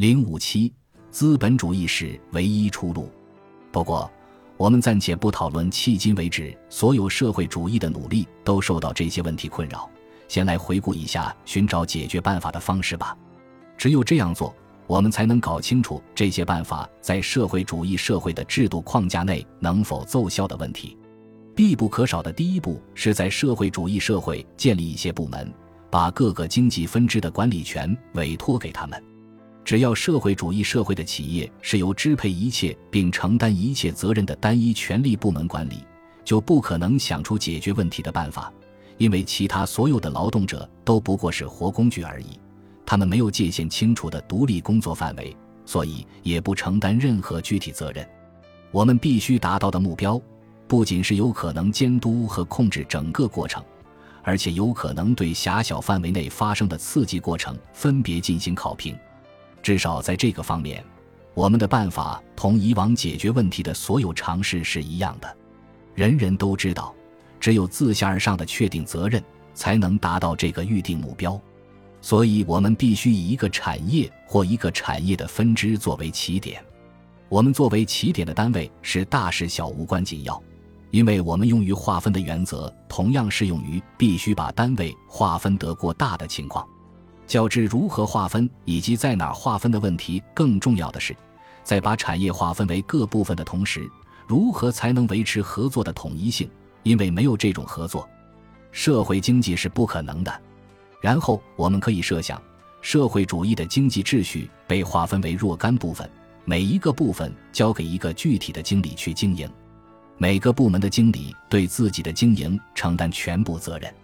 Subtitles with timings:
[0.00, 0.72] 零五七，
[1.10, 3.12] 资本主义是唯一出路。
[3.70, 4.10] 不过，
[4.56, 9.86] 我们暂且不讨论迄今为止所有社会主义的努力都受到这些问题困扰，
[10.26, 13.14] 先来回顾一下寻找解决办法的方式吧。
[13.76, 20.96] 只有这样做，我们才能搞清楚这些办法在社会主义社会的制度框架内能否奏效的问题。
[21.54, 25.52] 必不可少的第一步是在社会主义社会建立一些部门，
[25.90, 28.98] 把各个经济分支的管理权委托给他们。
[29.64, 35.84] 只要社会主义社会的企业是由支配一切并承担一切责任的单一权力部门管理，
[36.24, 38.52] 就不可能想出解决问题的办法，
[38.98, 42.38] 因为其他所有的劳动者都不过是活工具而已，
[42.84, 48.04] 他们没有界限清楚的独立工作范围，所以也不承担任何具体责任。
[48.72, 50.20] 我们必须达到的目标。
[50.66, 53.60] 不仅是有可能监督和控制整个过程，
[54.22, 58.96] 而且有可能对狭小范围内发生的刺激过程分别进行考评。
[59.62, 60.84] 至少在这个方面，
[61.34, 65.36] 我们的办法同以往解决问题的所有尝试是一样的。
[65.94, 66.94] 人人都知道，
[67.38, 69.22] 只有自下而上的确定责任，
[69.54, 71.40] 才能达到这个预定目标。
[72.00, 76.64] 所以，我们必须以一个产业或一个产业的分支作为起点。
[77.28, 80.42] 我们作为起点的单位是大事小无关紧要。
[80.90, 86.66] 因为我们用于划分的原则同样适用于必须把单位划分得过大的情况。
[87.30, 91.14] 较之如何划分以及在哪划分的问题，更重要的是，
[91.62, 93.88] 在把产业划分为各部分的同时，
[94.26, 96.50] 如何才能维持合作的统一性？
[96.82, 98.08] 因为没有这种合作，
[98.72, 100.40] 社会经济是不可能的。
[101.00, 102.42] 然后我们可以设想，
[102.80, 106.10] 社会主义的经济秩序被划分为若干部分，
[106.44, 109.48] 每一个部分交给一个具体的经理去经营。
[110.18, 113.94] 每个部门的经理对自己的经营承担全部责任，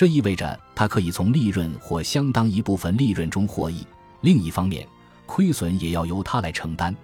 [0.00, 3.86] 这意味着他可以从利润或相当一部分利润中获益。
[4.22, 4.88] 另一方面，
[5.26, 6.96] 亏损也要由他来承担。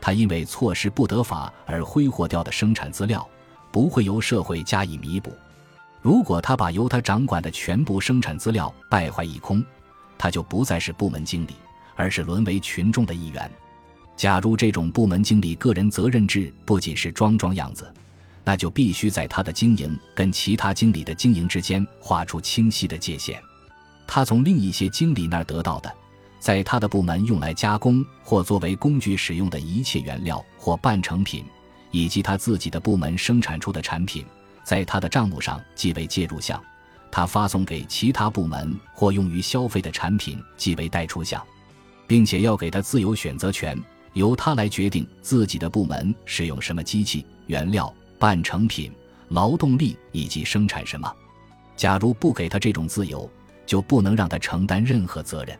[0.00, 3.24] 他因为措施不得法而挥霍掉的生产资料，
[3.70, 5.32] 不会由社会加以弥补。
[6.02, 9.64] 如果他把由他掌管的全部生产资料败坏一空，
[10.18, 11.54] 他就不再是部门经理，
[11.94, 13.48] 而是沦为群众的一员。
[14.16, 17.94] 假如这种部门经理个人责任制不仅是装装样子，
[18.44, 23.40] 那就必须在他的经营跟其他经理的经营之间画出清晰的界限。
[24.06, 25.94] 他从另一些经理那儿得到的，
[26.38, 31.44] 在他的部门用来加工或作为工具使用的一切原料或半成品，
[31.90, 34.24] 以及他自己的部门生产出的产品，
[34.64, 36.58] 在他的账目上即为介入项；
[37.10, 41.40] 他发送给其他部门或用于消费的产品即为代出项，
[42.06, 43.80] 并且要给他自由选择权。
[44.14, 48.92] 由他来决定自己的部门使用什么机器、原料、半成品、
[49.28, 51.10] 劳动力以及生产什么。
[51.74, 53.28] 假如不给他这种自由，
[53.64, 55.58] 就不能让他承担任何责任，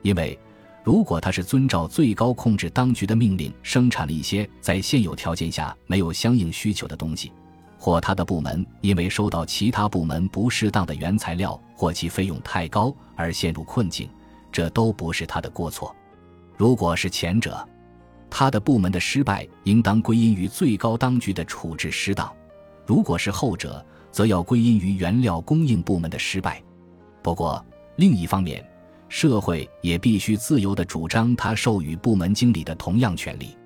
[0.00, 0.36] 因为
[0.82, 7.30] 如果他是遵照最高控制当局的命令生产了一些在现有条件下没有相应需求的东西，
[7.78, 14.08] 或他的部门因为收到其他部门不适当的原材料或其费用太高而陷入困境，
[14.50, 15.94] 这都不是他的过错。
[16.56, 17.68] 如果是前者，
[18.30, 22.32] 他的部门的失败应当归因于最高当局的处置失当，
[22.86, 26.62] 如果是后者，则要归因于原料供应部门的失败。
[27.22, 27.64] 不过，
[27.96, 28.64] 另一方面，
[29.08, 33.56] 社会也必须自由地主张他授予部门经理的同样权利。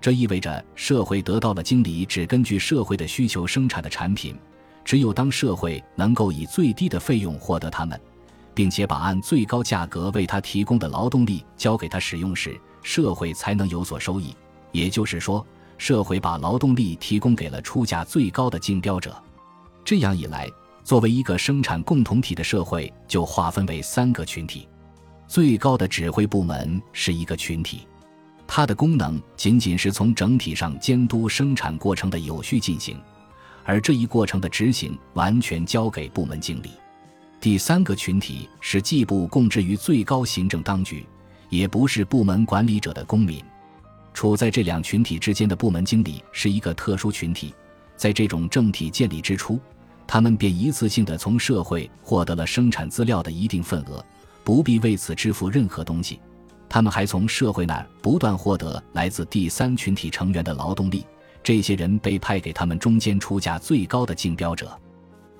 [0.00, 4.36] 这意味着，社会得到了经理只根据社会的需求生产的产品，
[4.84, 8.00] 只有当社会能够以最低的费用获得它们，
[8.54, 12.58] 并且把按最高价格为他提供的劳动力交给他使用时。
[12.84, 14.36] 社会才能有所收益，
[14.70, 15.44] 也就是说，
[15.78, 19.20] 社会把劳动力提供给了出价最高的竞标者。
[19.84, 20.48] 这样一来，
[20.84, 24.68] 作为一个生产共同体的社会就划分为三个群体。
[25.26, 27.86] 最高的指挥部门是一个群体，
[28.46, 33.00] 它的功能仅仅是从整体上监督生产过程的有序进行，
[33.64, 36.70] 而这一过程的执行完全交给部门经理。
[37.40, 41.04] 第三个群体是既不供职于最高行政当局。
[41.54, 43.40] 也不是部门管理者的公民，
[44.12, 47.54] 处在这两群体之间的部门经理是一个特殊群体。
[47.96, 49.60] 在这种政体建立之初，
[50.04, 54.04] 他们便一次性的从社会获得了生产资料的一定份额，
[54.42, 56.18] 不必为此支付任何东西。
[56.68, 61.06] 他们还从社会那儿不断获得来自第三群体成员的劳动力，
[61.40, 64.76] 这些人被派给他们中间出价最高的竞标者。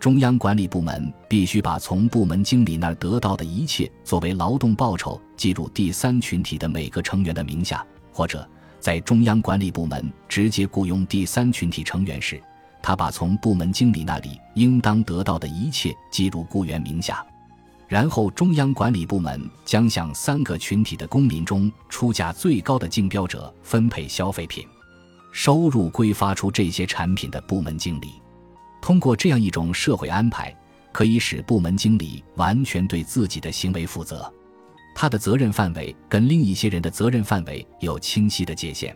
[0.04, 8.46] 中央管理部门必须把从部门经理那儿得到的一切作为劳动报酬记入第三群体的每个成员的名下，或者
[8.78, 12.38] 在中央管理部门直接雇佣第三群体成员时，
[12.82, 17.24] 他把从部门经理那里应当得到的一切记入雇员名下。
[17.88, 24.66] 然后中央管理部门将向三个群体的公民中出价最高的竞标者分配消费品，
[25.32, 28.08] 收入归发出这些产品的部门经理。
[28.84, 30.54] 通过这样一种社会安排，
[30.92, 34.30] 可以使部门经理完全对自己的行为负责，
[34.94, 38.94] 他的责任范围跟另一些人的责任范围有清晰的界限。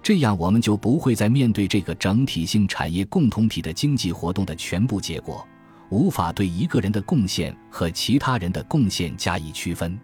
[0.00, 5.44] 这样，我们就不会在面对这个整体性产业共同体的经济活动的全部结果，
[5.90, 9.98] 无法对一个人的贡献和其他人的贡献加以区分。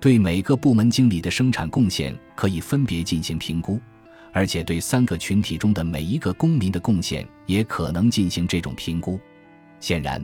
[0.00, 3.78] 对每个部门经理的生产贡献可以分别进行评估，
[4.34, 9.18] 而且对三个群体中的每一个公民的贡献也可能进行这种评估。
[9.78, 10.22] 显然，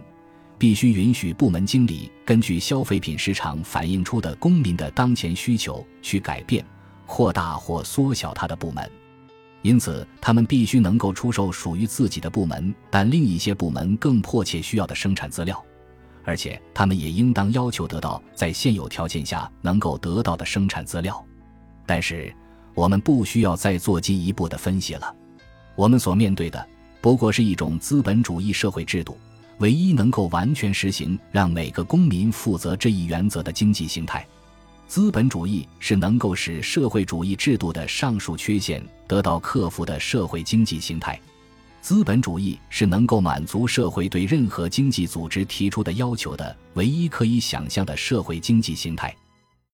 [0.58, 6.64] 必须允许部门经理根据消费品市场反映出的公民的当前需求去改变、
[7.06, 8.90] 扩大或缩小他的部门。
[9.62, 15.62] 因此，他们必须能够出售属于自己的部门，但另一些部门更迫切需要的生产资料，
[16.24, 21.24] 而且他们也应当要求得到在现有条件下能够得到的生产资料。
[21.86, 22.34] 但是，
[22.80, 25.14] 我们不需要再做进一步的分析了。
[25.76, 26.66] 我们所面对的
[27.02, 29.18] 不过是一种资本主义社会制度，
[29.58, 34.26] 唯一能够完全实行让每个公民负责这一原则的经济形态。
[34.88, 41.20] 资本主义是能够使社会主义制度的上述缺陷得到克服的社会经济形态。
[41.82, 49.14] 资本主义是能够满足社会对任何经济组织提出的要求的唯一可以想象的社会经济形态。